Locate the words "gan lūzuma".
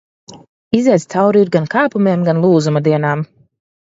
2.29-2.83